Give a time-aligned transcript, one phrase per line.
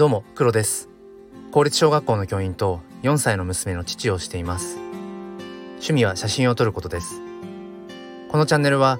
[0.00, 0.88] どうも黒です。
[1.52, 4.78] 公立小学校の教員と4歳の娘の父をしています。
[5.72, 7.20] 趣味は写真を撮ることです。
[8.30, 8.98] このチャンネルは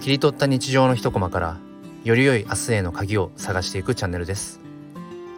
[0.00, 1.56] 切り取った日常の一コマから
[2.02, 4.58] より良い明日への鍵を探していくチャンネルです。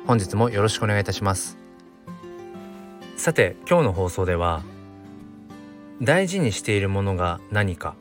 [0.06, 1.58] 本日もよろしくお願いいたします。
[3.18, 4.62] さて今日の放送では
[6.00, 7.96] 大事にしているものが何か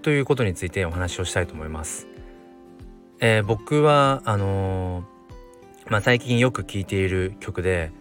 [0.00, 2.06] ということについてお話をしたいと思います、
[3.20, 5.17] えー、僕はあのー
[5.90, 7.92] まあ、最近よく聴いている曲で、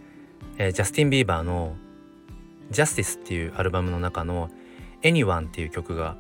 [0.57, 1.77] えー、ジャスティン・ビーバーの
[2.69, 4.49] 「Justice」っていうアルバムの中の
[5.03, 6.17] 「Anyone」っていう曲が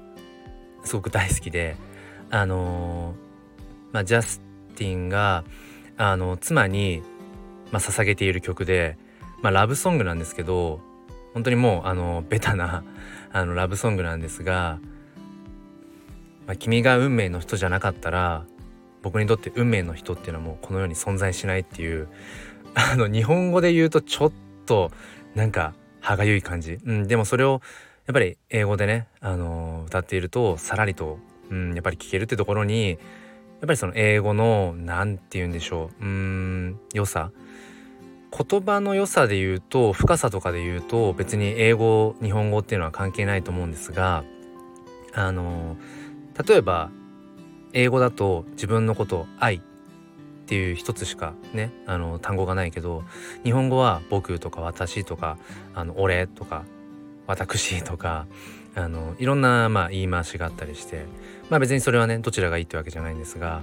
[0.85, 1.75] すごく大好きで
[2.29, 4.41] あのー、まあ、ジャス
[4.75, 5.43] ティンが
[5.97, 7.03] あの妻に、
[7.71, 8.97] まあ、捧げている曲で、
[9.41, 10.79] まあ、ラブソングなんですけど
[11.33, 12.85] 本当にもうあのベタな
[13.33, 14.79] あのラブソングなんですが、
[16.45, 18.45] まあ、君が運命の人じゃなかったら
[19.07, 22.09] 僕にとって運命の人っていうのはもうこの世に存在しないっていう
[22.75, 24.31] あの日本語で言うとちょっ
[24.65, 24.91] と
[25.33, 27.61] なんか歯がゆい感じ、うん、でもそれを
[28.05, 32.97] やっぱり英語でね、あのー、歌っているとさらりと、うん、やっぱり聞けるってところにやっ
[33.61, 37.31] ぱりその英語の何て言うんでしょううん良さ。
[38.37, 44.25] 言葉の良さで言うと深さとかで言うと別に英語日本語っていうのは関係ないと思うんですが
[45.13, 45.77] あの、
[46.45, 46.91] 例えば
[47.77, 49.61] 英語だと自分のことを愛っ
[50.47, 53.03] ていう一つしかねあの単語がないけど
[53.43, 55.37] 日本語は僕とか私とか
[55.75, 56.63] あの俺とか
[57.27, 58.25] 私とか
[58.73, 61.05] あのいろんなまあ言い回しがあったりして
[61.51, 63.61] まあ別にそれはねどちらがいいってわけじゃないんですが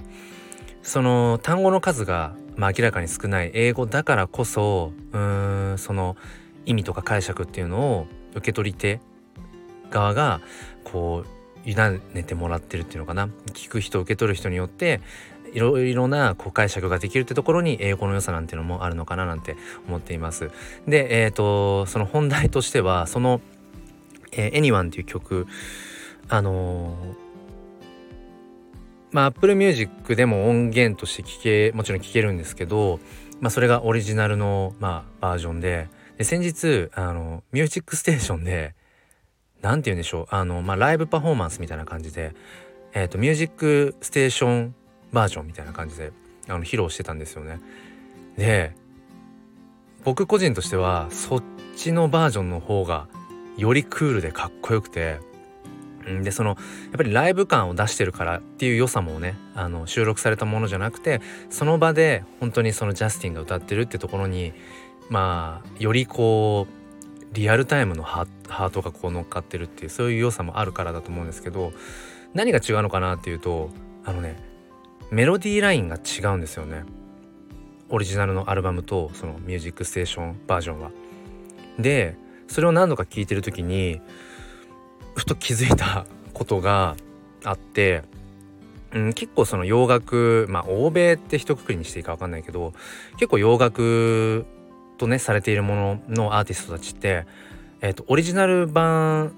[0.81, 6.15] その単語の数がまあ明らかに少ない英語だからこそうーんその
[6.65, 9.01] 意味とか解釈っていうのを受け取り手
[9.89, 10.39] 側が
[10.85, 11.34] こう
[11.65, 11.75] 委
[12.13, 15.01] ねてもらってるっていうのかな聞く人受け取る人によって
[15.55, 19.55] いろいろなこう解釈ができるってところに英語の良さなんていうのもあるのかななんて
[19.87, 20.51] 思っています。
[20.85, 23.39] で、えーと、その本題としてはその
[24.33, 25.47] 「えー、Anyone」っていう曲
[26.27, 27.15] あのー、
[29.11, 32.99] まあ Apple Music でも音源として聴けもちろん聴けるんですけど、
[33.39, 38.75] まあ、それがオリジナルの、まあ、バージョンでで先日あの「ミュージックステーションで
[39.61, 42.35] 何て言うんでしょうあの、まあ、ライブパフォーマンスみたいな感じで、
[42.93, 44.75] えーと、ミュージックステーション
[45.11, 46.11] バージョンみたいな感じで
[46.47, 47.59] あの披露してたんですよね。
[48.37, 48.75] で
[50.03, 51.43] 僕個人としてはそっ
[51.75, 53.07] ちのバージョンの方が
[53.57, 55.19] よりクールでかっこよくて
[56.21, 56.57] でそのやっ
[56.97, 64.53] ぱりライブ感を出してるからっていう良さもねあの収録されたものじゃなくてその場で本当にそのジャスティンが歌ってるってところに
[65.09, 66.84] まあよりこう
[67.35, 71.73] リアルタイムのハートがこう乗っかってるっていうそういう良さもあるからだと思うんですけど
[72.33, 73.69] 何が違うのかなっていうと
[74.05, 74.37] あのね
[75.11, 76.83] メロディーラインが違うんですよね
[77.89, 80.91] オリジナルのアルバムとその「ミュージックステーション」バージョンは。
[81.77, 84.01] でそれを何度か聴いてる時に
[85.15, 86.95] ふと気づいたことが
[87.43, 88.03] あって、
[88.93, 92.73] うん、結構その洋楽まあ欧米って一括りにしていいか分かんないけど
[93.13, 94.45] 結構洋楽
[94.97, 97.25] とねされているもののアーティストたちって、
[97.81, 99.33] えーと、オリジナル版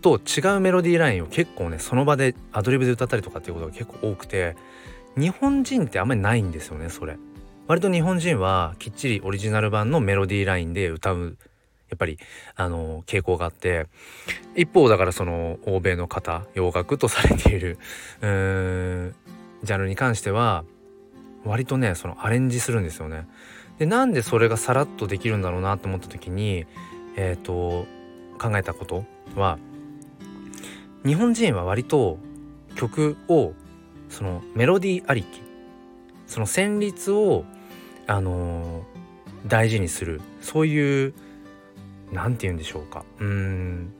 [0.00, 4.56] と違うメロディーラインを結構ねその場でアドリブで歌ったりとかっていうことが結構多くて
[5.16, 7.16] 日本人ってあんまりないんですよねそれ。
[7.66, 11.36] 割と日本人はきっちりオリジナル版のメロディーラインで歌う
[11.88, 12.18] やっぱり
[12.56, 13.86] あの傾向があって
[14.56, 17.78] 一方だからその欧米の方洋楽とされている
[18.22, 19.14] うーん
[19.62, 20.64] ジャンルに関しては
[21.44, 23.28] 割とねそのアレンジするんですよね。
[23.80, 26.66] でなんでそれがさらっとできるんだろうなと思った時に
[27.16, 27.86] えっ、ー、と
[28.38, 29.58] 考えたことは
[31.06, 32.18] 日本人は割と
[32.76, 33.54] 曲を
[34.10, 35.40] そのメロディーありき
[36.26, 37.46] その旋律を
[38.06, 41.14] あのー、大事にするそういう
[42.12, 43.04] 何て言うんでしょうか。
[43.18, 43.94] うん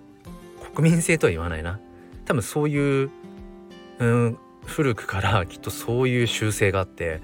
[0.74, 1.80] 国民性とは言わないな。
[2.26, 3.10] 多分そういう
[3.98, 7.22] うん古くからきっとそういう習性があって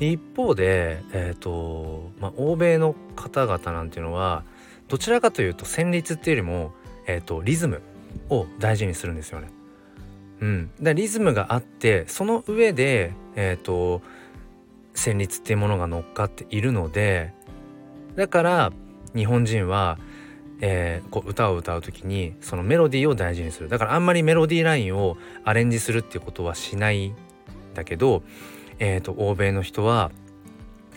[0.00, 4.44] 一方で、えーとまあ、欧米の方々なんていうのは
[4.88, 6.72] どちらかというと旋律っていうよりも、
[7.06, 7.82] えーと、リズム
[8.28, 9.48] を大事にするんですよね。
[10.40, 14.02] うん、でリズムがあってその上で、えーと、
[14.94, 17.32] 旋律っていうものが乗っかっているので
[18.16, 18.72] だから
[19.14, 19.98] 日本人は、
[20.60, 27.14] えー、こう歌を歌う時にそのメロディーを大事にするだからあんまりメロディーラインをアレンジするっていうことはしないん
[27.74, 28.24] だけど
[28.84, 30.10] えーと、欧米の人は、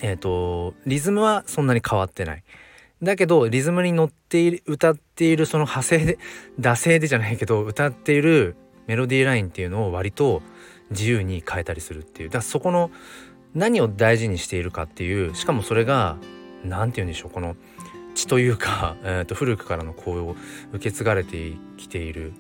[0.02, 2.44] えーと、リズムはそんなに変わってない。
[3.04, 6.18] だけどリズムに乗っている歌っているその派生で
[6.60, 8.56] 惰性でじゃないけど歌っている
[8.88, 10.42] メロディーラインっていうのを割と
[10.90, 12.90] 自由に変えたりするっていうだからそこの
[13.54, 16.18] 何を大事にしているかっていうしかもそれが
[16.64, 17.56] 何て言うんでしょうこの
[18.16, 20.36] 血というか、 えー、と古くからのこ
[20.72, 22.34] う受け継がれてきている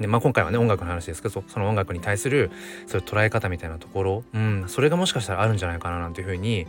[0.00, 2.50] で、まあ、今回はね音楽の話ですけどその音楽に対する
[2.86, 6.66] そういう捉え方みたいなところ、うん、それがもしかしたらあるんじゃないかななんていうふうに、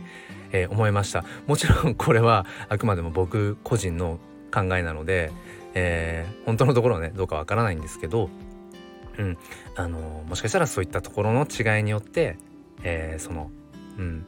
[0.52, 1.24] えー、思いました。
[1.46, 4.18] もちろんこれはあくまでも僕個人の
[4.52, 5.32] 考えなので、
[5.74, 8.30] えー、本当のところはねどうかわからないんですけど、
[9.18, 9.38] うん
[9.76, 12.38] あのー、もしかしたらそういったところの違いによって、
[12.82, 13.50] えー、その、
[13.98, 14.24] うん、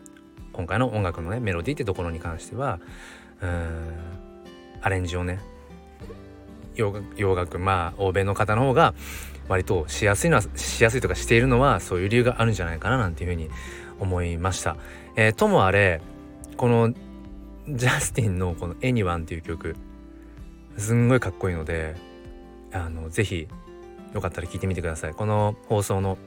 [0.52, 2.80] 今回の音楽のねメロディーってところに関しては
[3.40, 3.94] うん
[4.80, 5.40] アレンジをね
[6.78, 8.94] 洋楽まあ欧米の方の方が
[9.48, 13.50] 割としやすいのはしやすいとかしているのはそういう理由があるんじゃないかななんていうふうに
[13.98, 14.76] 思いました。
[15.16, 16.00] えー、ともあれ
[16.56, 16.92] この
[17.68, 19.76] ジャスティンのこの「Anyone」っていう曲
[20.76, 21.96] すんごいかっこいいので
[22.72, 23.48] あのぜひ
[24.14, 25.14] よかったら聴いてみてください。
[25.14, 26.18] この放送の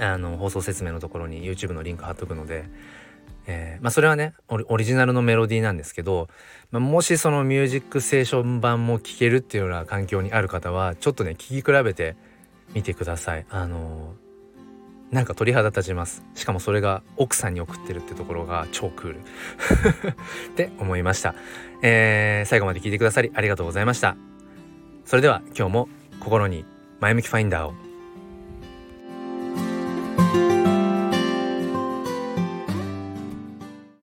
[0.00, 2.64] あの放送説明のところに YouTube のリンク貼っとくので
[3.46, 6.28] えー、まあそれはねオリジナルのメロディーなんですけど、
[6.70, 12.16] まあ、もしその「ミュージックステーション版も聴けるっていうような環境にある方はちょっとね聴き比べて
[12.74, 13.46] みてください。
[13.48, 16.22] あのー、なんか鳥肌立ちます。
[16.34, 19.20] しかもそれが奥さんに送ってるってところが超クール。
[20.52, 21.34] って思いました、
[21.82, 24.16] えー、最後まで聞いてくださりありがとうございました。
[25.06, 25.88] それでは今日も
[26.20, 26.66] 心に
[27.00, 27.87] 前向きファインダーを